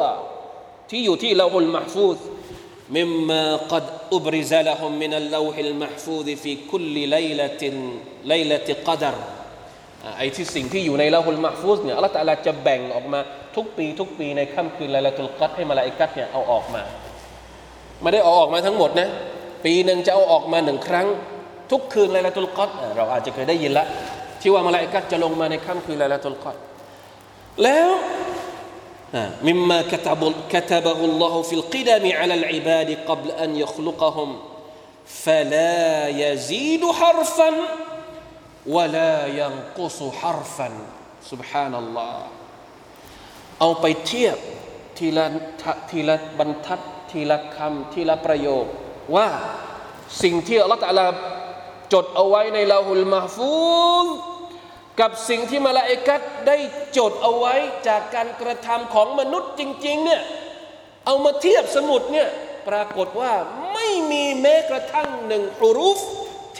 [0.89, 2.19] ที่อยู่ที่ลาหุลมาฟูซ
[2.97, 3.83] مما قد
[4.15, 7.63] أبرز لهم من اللوح المحفوظ في كل ليلة
[8.31, 9.15] ليلة قدر
[10.17, 13.19] ไอ้ที่สิ่งที่อยู่ในละหุลมาฟูสเนี่ยอัลลอฮฺตะลาจะแบ่งออกมา
[13.55, 16.81] ทุกปี ทุกปีในค่ำคืนไลลาตุลกัดให้มาลาอิกัดเนี่ยเอาออกมา
[18.01, 19.07] ไม่ได้เอาออกมาทั้งหมดนะ
[19.65, 21.07] ปีหนึ่งจะเอาออกมาหนึ่งครั้ง
[21.71, 23.85] ทุกคืนไลลาตุลกัดเราอาจจะเคยได้ยินละ
[24.41, 26.55] ที่ว่ามาลาอิกัดจะลงมาในค่ำคืนไลลาตุลกัด
[27.63, 27.89] แล้ว
[29.47, 29.79] มิมมา
[30.53, 34.29] كتبه الله في القدم على العباد قبل أن يخلقهم
[35.05, 37.51] فلا يزيد حرفا
[38.67, 40.69] ولا ينقص حرفا
[41.31, 42.17] سبحان الله
[43.59, 44.37] เอาไปเทียบ
[44.97, 45.25] ทีละ
[45.91, 46.79] ทีละบรรทัด
[47.11, 48.65] ทีละคำทีละประโยค
[49.15, 49.27] ว่า
[50.21, 51.07] สิ่งที่อัลลอฮฺตะลา
[51.93, 53.51] จดเอาไว้ในลาหุลมาฟู
[54.05, 54.07] ซ
[55.00, 56.56] กับสิ่งที่มาลาอิกัดได้
[56.96, 57.54] จดเอาไว้
[57.88, 60.22] จากการกระทำของมนุษย์จริง ๆ เนี่ย
[61.06, 62.28] เอามาเทียบสมุดเนี่ย
[62.68, 63.32] ปรากฏว่า
[63.72, 66.00] ไม่มีแม้กระทั่งหนึ่งฮุรุฟ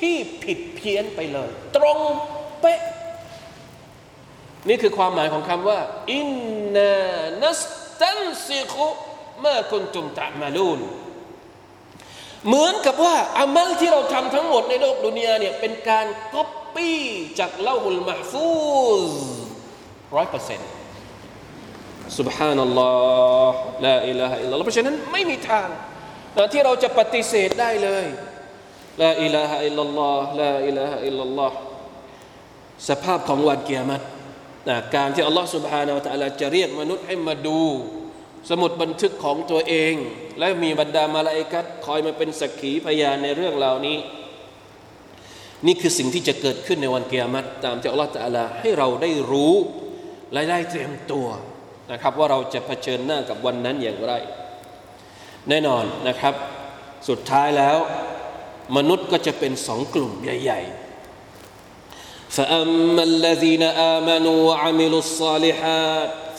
[0.01, 1.99] ที่ผิดเพี้ยนไปเลย ตรง
[2.61, 2.81] เป๊ะ
[4.69, 5.81] นี่คือความหมายของคำว่า
[6.13, 6.29] อิน
[6.75, 6.95] นา
[7.43, 7.63] นัส
[8.01, 8.89] ตันซิคุ
[9.45, 10.81] มาคุนตุมตะมาลูน
[12.48, 17.00] เหมือนกับว่าอามัลที่เราทำทั้งหมดในโลกดุนยาเนี่ยเป็นการก๊อปปี้
[17.40, 18.50] จากเล่าหุลมาฟู
[19.10, 19.12] ซ
[20.16, 20.70] ร้อยเปอร์เซ็นต์
[22.18, 22.92] سبحان อัลลอ
[23.52, 25.68] ฮ์ลาอิลาฮะอิลลัลลอฮ์เพราะฉะนั้นไม่มีทาง
[26.54, 28.06] ที่เราจะปฏิเสธได้เลย
[29.02, 31.58] ลาอิลาฮะอิลลัลลอฮ์ลาอิลาฮะอิลลัลลอฮ์
[32.90, 34.04] สภาพของวันเกียรติ
[34.70, 37.62] นะการที่อัลลอฮ์ سبحانه และ تعالى จะเรียกมนุษย์ให้มาดู
[38.50, 39.94] สมุดบันทึกของตัวเอง
[40.40, 43.98] และมีบรรดามาลาอิกัดคอยมาเป็นสักขีพยานในเรื่องเหล่านี้
[45.66, 49.54] นี่คือสิ่งที่จะเกิดขึ้นในวันเกียรติตามที่อัลลอฮ์ تعالى ให้เราได้รู้
[50.34, 51.28] และได้เตรียมตัว
[51.92, 54.14] นะครับว่าเราจะเผชิญหน้ากับวันนั้นอย่างไร
[55.50, 56.34] แน่นอนนะครับ
[57.10, 57.78] สุดท้ายแล้ว
[58.78, 60.88] มนุษย์ก็จะเป็นสองกลุ่มใหญ่ๆ
[62.36, 63.64] فأما الذين
[63.96, 66.12] آمنوا وعملوا الصالحات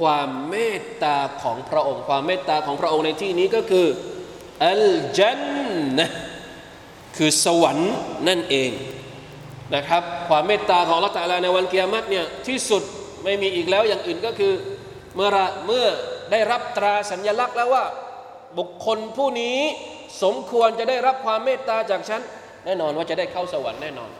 [0.00, 3.86] ความเมตตาของพระองค์ ความเมตตาของพระองค์ในที่นี้ก็คือ
[4.66, 4.84] อัล
[5.18, 5.40] จัน
[5.98, 6.08] นะ
[7.16, 7.94] คือสวรรค์
[8.28, 8.70] นั่นเอง
[9.74, 12.82] นะครับ ความเมตตาของอัลลอฮฺตะลาในวันเกียรติเนี่ยที่สุด
[13.24, 14.52] ไม่มีอีกแล้วอย่างอื่นก็คือ
[15.14, 15.28] เมื่อ
[15.66, 15.86] เมื่อ
[16.32, 17.84] ได้รับตราสัญลักษณ์แล้วว่า
[18.58, 19.58] บุคคลผู้นี้
[20.22, 22.22] สมควรจะได้รับความเมตตาจากฉัน
[22.64, 24.10] แน่นอนว่าจะได้เข้าสวรรค์แน่นอน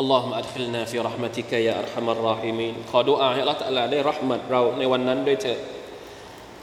[0.00, 5.58] اللهم أدخلنا في رحمتك يا أرحم الراحمين ขอดุอาให้อัลลอฮฺตะลาได้รัหมัดเราในวันนั้นด้วยเถิด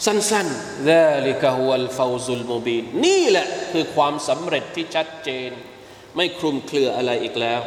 [0.05, 5.51] สั้นๆ ذلك هو الفوز المبين นี่แหละคือความสำเร็จที่ชัดเจน
[6.15, 7.61] ไม่คลุมเครืออะไรอีกแล้ว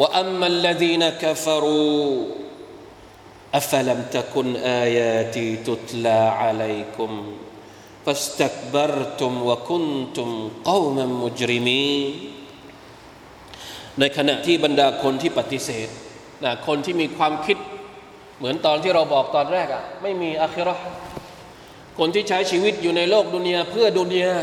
[0.00, 2.24] وأما الذين كفروا
[3.54, 7.10] أفلم تكن آياتي تتلى عليكم
[8.06, 12.32] فاستكبرتم وكنتم قوما مجرمين
[13.99, 15.87] ในขณะที่บรรดาคนที่ปฏิเสธ
[16.43, 17.57] นะคนที่มีความคิด
[18.37, 20.75] เหมือนตอนที่เราบอกตอนแรกอะ่ะไม่มีอาคิรอ
[21.99, 24.33] คนที่ใช้ชีวิตอยู่ในโลกดุนยาเพื่อดุนยา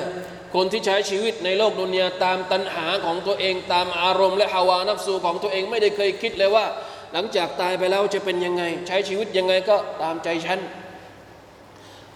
[0.55, 6.67] คนที่ใช้ชีวิตในโลกดุนยาตามตัณหาของตัวเอง ตามอารมณ์และฮาวานับสูของตัวเองไม่ได้เคยคิดเลยว่า
[7.13, 10.61] หลังจากตายไปแล้วจะเป็นยังไง ใช้ชีวิตยังไงก็ตามใจฉัน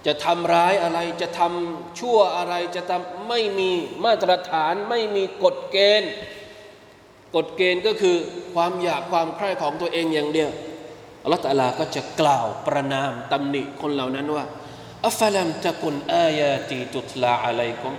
[0.07, 3.70] จะทำร้ายอะไรจะทำชั่วอะไรจะทำไม่มี
[4.05, 6.12] มาตรฐานไม่มีกฎเกณฑ์
[7.36, 8.16] กฎเกณฑ์ก็คือ
[8.54, 10.50] ความอยากความใคร่ของตัวเองอย่างเดียว
[11.22, 14.44] อัลลอฮฺตะลาก็จะกล่าวประนามตำหนิคนเหล่านั้นว่า
[15.06, 17.94] อัฟลัมตะกุนอายาตีตุตลาอะลัยกุม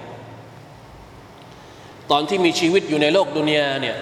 [2.12, 3.98] ตอนที่มีชีวิตอยู่ในโลกดุนยาเนี่ย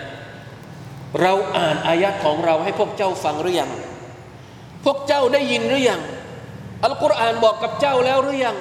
[1.22, 3.72] เราอ่านอายัดของเราให้พวกเจ้าฟังหรือยัง
[4.86, 6.02] พวกเจ้าได้ยินหรือยัง
[6.84, 8.56] อัลกุรอานบอกกับเจ้าแล้วหรือยัง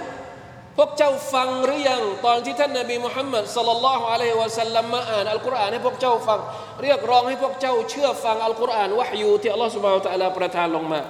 [0.77, 6.41] พวกเจ้าฟังหรือยังตอนที่ท่านนบีมุฮัมมัดสลลัลลอฮุอะลัยฮิวะสัลลัมมาอ่านอัลกุรอานให้พวกเจ้าฟัง
[6.83, 11.01] เรียกร้องให้พวกเจ้าเชื่อฟังอัลกุรอานวะฮยูที่อัลลอฮฺสุบฮฺตะลาประทานลงมา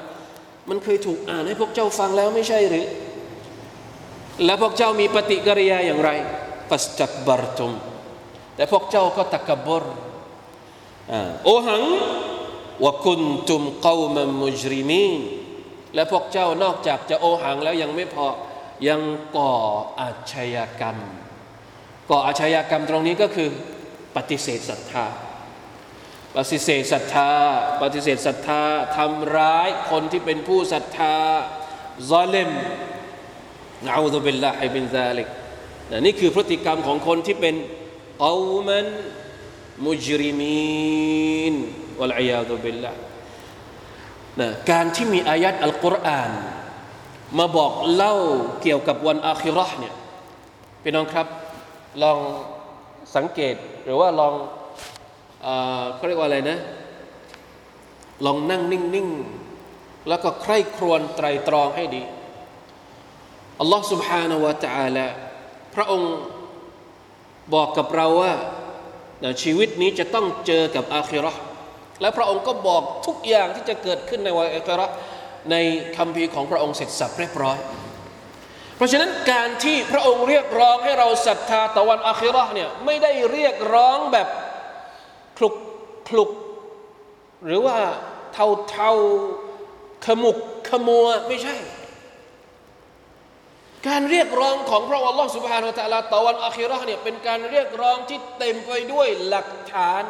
[0.68, 2.87] มันเคยถูกอ่านให้พวกเจ้าฟังแล้วไม่ใช่หรือ
[4.44, 6.11] แล้วพวกเจ้ามีปฏิกิริยาอย่างไร
[6.68, 7.72] ฟัสตักบารตุม
[8.57, 9.85] แต่พวกเจ้าก็ตะกบร
[11.44, 11.83] โอหัง
[12.85, 15.07] วะกุนตุมกาวมมุจริมี
[15.94, 18.26] และพวกเจ้านอกจากจะโอหังแล้วยังไม่พอ
[18.88, 19.02] ยัง
[19.36, 19.54] ก่อ
[20.00, 20.96] อาชญากรรม
[22.10, 23.48] ก่ออาชญากรรมตรงนี้ก็คือ
[24.16, 25.06] ปฏิเสธศรัทธา
[26.36, 27.32] ปฏิเสธศรัทธา
[27.82, 28.62] ปฏิเสธศรัทธา
[28.96, 31.16] ทำร้ายคนที่เป็นผู้ศรัทธา
[32.10, 32.50] ซอเลม
[33.86, 35.28] นะอูซุบิลลาฮิบินซาลิก
[36.00, 37.54] นี่คือพฤติกรรมของคนที่เป็น
[38.24, 38.34] กอ
[38.66, 38.86] มัน
[39.86, 41.54] มุจริมีน
[41.98, 42.92] วัลอียาตุบิลลา
[44.40, 46.30] นะการที่มีอายัดอัลกุรอาน
[47.38, 48.13] มาบอกเล่า
[48.62, 49.93] เกี่ยวกับวันอาคิรอห์เนี่ย
[50.84, 51.27] พี่น้องครับ
[52.03, 52.17] ลอง
[53.15, 54.34] สังเกตหรือว่าลอง
[55.95, 56.60] เขาเรียกว่าอะไรนะ
[58.25, 62.03] ลองนั่งนิ่งๆ แล้วก็ใคร่ครวญไตรตรองให้ดี
[63.60, 65.07] อัลลอฮ์ سبحانه และ تعالى
[65.75, 66.13] พระองค์
[67.53, 68.34] บอกกับเราว่า
[69.43, 71.41] ชีวิตนี้จะต้องเจอกับอาคิรอห์
[72.01, 74.93] และพระองค์ก็บอกทุกอย่างที่จะเกิดขึ้นในวันอาคิรอห์
[75.50, 75.56] ใน
[75.96, 77.59] คำพีของพระองค์เสร็จสับเรียบร้อย
[78.76, 84.28] เพราะฉะนั้นการที่พระองค์เรียกร้องให้เราศรัทธาต่อวันอาคิรอเนี่ยไม่ได้เรียกร้องแบบ
[85.38, 85.54] คลุก
[86.09, 86.30] คลุก
[87.46, 87.76] หรือว่า
[88.32, 88.90] เทาเทา
[90.06, 90.37] ขมุก
[90.68, 91.56] ขมัวไม่ใช่
[93.88, 100.02] การเรียกร้องของพระอัลลอฮ์สุบฮานาอัลลอฮต่อวันอาคิรอเนี่ยเป็นการเรียกร้องที่เต็มไปด้วยหลักฐาน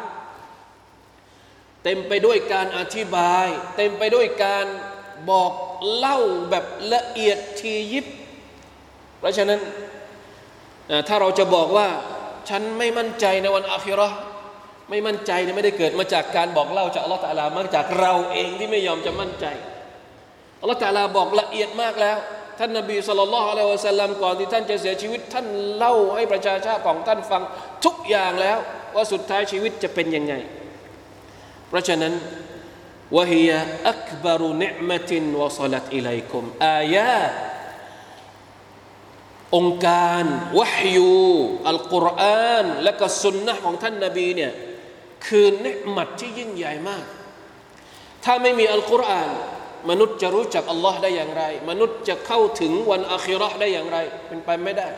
[1.83, 3.47] เต็มไปด้วยการอธิบาย
[3.77, 4.65] เต็มไปด้วยการ
[5.31, 5.51] บอก
[5.97, 6.17] เล่า
[6.49, 8.05] แบบละเอียดทียิบ
[9.19, 9.59] เพราะฉะนั้น
[11.07, 11.87] ถ้าเราจะบอกว่า
[12.49, 14.09] ฉันไม่มั่นใจในวันอาคิรอ
[14.89, 19.45] ไม่มั่นใจเนี่ยไม่ได้เกิดมาจากการบอกเล่าจากอัลลอฮฺตะลามาจากเราเองที่ไม่ยอมจะมั่นใจ
[20.61, 22.17] อัลลอฮฺตะลาบอกละเอียดมากแล้ว
[22.59, 27.41] ท่านนบีสุลต่านละฮ์อะลัยวะสัลลัมก่อนที่ท่านจะเสียชีวิต ท่านเล่าให้ประชาชาติของท่านฟัง
[27.85, 28.57] ทุกอย่างแล้ว
[28.95, 30.33] ว่าสุดท้ายชีวิตจะเป็นยังไง
[31.69, 32.13] เพราะฉะนั้น
[33.12, 33.48] وهي
[33.84, 37.34] أكبر نعمة وصلت إليكم آيات
[39.56, 40.24] องค์การ
[40.58, 41.20] วะฮยู
[41.68, 44.52] อัลกุรอานและก็สุนนะของท่านนาบีเนี่ย
[45.26, 47.04] คือเนืมัดที่ยิ่งใหญ่มาก
[48.24, 49.30] ถ้าไม่มีอัลกุรอาน
[49.90, 53.98] มนุษย์จะรู้จักอัลลอฮ์ได้อย่างไร มนุษย์จะเข้าถึงวันอาคิรอห์ได้อย่างไร
[54.28, 54.88] เป็นไปไม่ได้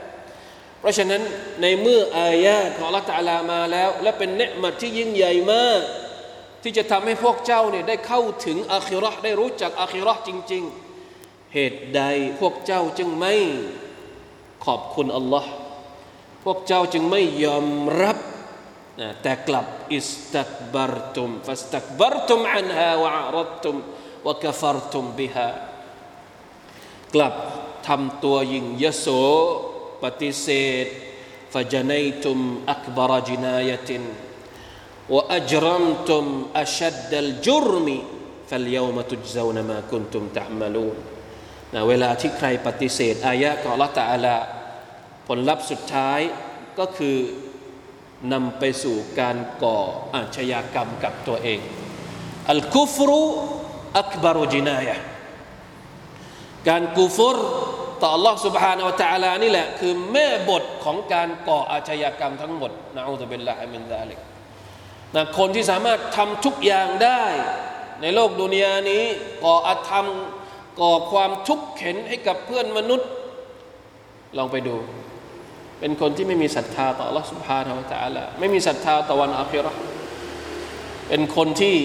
[0.80, 1.22] เพราะฉะนั้น
[1.62, 5.82] ในเมื่ออายะของอัลลอฮ์ตะลามาแล้ว และเป็นเนืมัดที่ยิ่งใหญ่มาก
[6.63, 12.01] ที่จะทำให้พวกเจ้าเนี่ยได้เข้าถึงอาคิรอได้รู้จักอาคิรอจริง ๆ เหตุใด
[12.39, 13.33] พวกเจ้าจึงไม่
[14.65, 15.51] ขอบคุณอัลลอฮ์
[16.43, 17.67] พวกเจ้าจึงไม่ยอม
[18.01, 18.17] รับ
[19.21, 23.75] แต่กลับอิสตักบารตุมฟัสตักบารตุมอันฮาวะรัตตุม
[24.27, 25.49] วะกฟารตุมบิฮา
[27.13, 27.35] กลับ
[27.87, 29.07] ทำตัวยิ่งยโส
[30.03, 30.47] ปฏิเส
[30.85, 30.87] ธ
[31.53, 32.39] ฟะจนัยตุม
[32.71, 34.03] อักบารจินายติน
[41.78, 44.36] ะเวลาที่ใครปฏิเสธอายะของ Allah Ta'ala
[45.28, 46.20] ผลลัพธ์สุดท้าย
[46.78, 47.16] ก็คือ
[48.32, 49.78] นำไปสู่การก่อ
[50.14, 51.60] อาชญากรรมกับตัวเอง
[52.50, 53.20] อัลกุฟรุ
[54.00, 54.96] อักบารุจินายะ
[56.68, 57.36] การกูฟร
[58.00, 64.18] ต่อ Allah سبحانه และ تعالى นี่แหละ คือแม่บทของการก่ออาชญากรรมทั้งหมดนะอูซุบิลลาฮิมินซาลิก
[65.16, 67.22] นะคนที่สามารถทำทุกอย่างได้
[68.02, 69.02] ในโลกดุนยานี้
[69.44, 70.06] ก่ออาธรรม
[70.80, 73.08] ก่อความทุกข์เข็นให้กับเพื่อนมนุษย์
[74.38, 74.76] ลองไปดู
[75.80, 79.80] เป็นคนที่ไม่มีศรัทธาต่อ Allah سبحانه และ تعالى ไม่มีศรัทธาต่อวันอาคิเราะห์
[81.08, 81.76] เป็นคนที่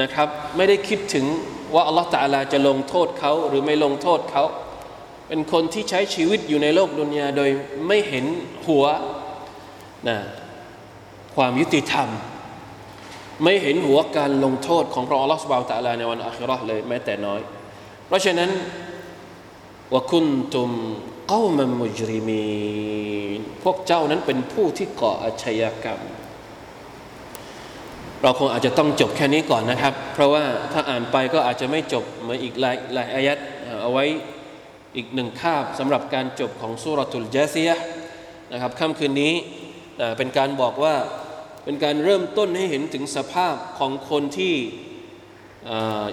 [0.00, 1.26] นะครับไม่ได้คิดถึง
[1.74, 4.44] ว่า Allah Ta'ala จะลงโทษเขาหรือไม่ลงโทษเขา
[5.28, 7.50] เป็นคนที่ใช้ชีวิตอยู่ในโลกดุนยาโดย
[7.86, 8.26] ไม่เห็น
[8.66, 8.84] หัว
[10.08, 10.18] นะ
[11.35, 12.09] ความยุติธรรม
[13.43, 17.41] ไม่เห็นหัวการลงโทษของพระองค์ Allah Subhanahu Wa Ta'ala ในวันอาคิราเลยแม้แต่น้อย
[18.07, 18.49] เพราะฉะนั้น
[19.93, 20.71] ว่าคุณตุม
[21.31, 22.45] ก้ามันมุจริมี
[23.37, 25.99] นพวกเจ้านั้นเป็นผู้ที่ก่ออาชญากรรม
[28.21, 33.37] เราคงอาจจะต้องจบแค่นี้ก่อนนะครับ เพราะว่าถ้าอ่านไปก็อาจจะไม่จบเหมือนอีกหลายหลายอายัด
[33.81, 34.05] เอาไว้
[34.95, 37.71] อีกหนึ่งคาบสำหรับการจบของสุรทุลเจซีย
[38.51, 39.33] นะครับค่ำคืนนี้
[40.17, 40.95] เป็นการบอกว่า
[41.64, 44.54] เป็นการเริ่มต้นให้เห็นถึงสภาพของคนที่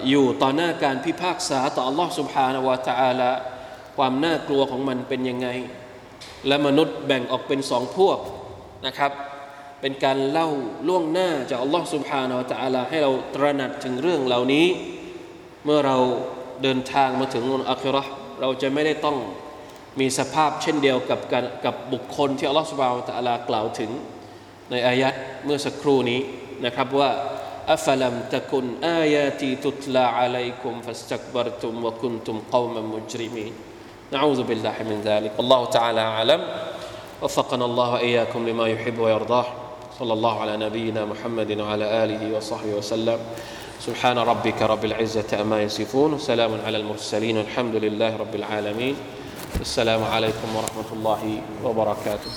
[0.08, 3.30] อยู่ต่อหน้าการพิพากษาต่อ Allah سبحانه และ تعالى
[3.96, 5.48] ความน่ากลัวของมันเป็นยังไง
[6.46, 8.18] และมนุษย์แบ่งออกเป็นสองพวก
[8.86, 9.12] นะครับ
[9.80, 10.48] เป็นการเล่า
[10.88, 14.66] ล่วงหน้าจากอัลลอฮ์ سبحانه และ تعالى ให้เราตระหนักถึงเรื่องเหล่านี้
[15.64, 15.96] เมื่อเรา
[16.62, 18.02] เดินทางมาถึงวันอัครา
[18.40, 19.16] เราจะไม่ได้ต้อง
[20.00, 23.90] มีสภาพเช่นเดียวกับกับกับบุคคลที่อัลลอฮ์ سبحانه และ تعالى กล่าวถึง
[24.70, 25.14] ในอายัด
[25.44, 26.20] เมื่อสักครู่นี้
[26.64, 27.10] นะครับว่า
[27.72, 33.52] อัฟลัมตะกุนอายาตีตุตลาอะลัยกุมฟัสตักบรตุมวะกุนตุมกอมันมุจริมีน
[34.14, 36.40] نعوذ بالله من ذلك والله تعالى أعلم
[37.22, 39.46] وفقنا الله وإياكم لما يحب ويرضاه
[39.98, 43.18] صلى الله على نبينا محمد وعلى آله وصحبه وسلم
[43.80, 48.96] سبحان ربك رب العزة أما يصفون وسلام على المرسلين الحمد لله رب العالمين
[49.60, 51.22] السلام عليكم ورحمة الله
[51.64, 52.30] وبركاته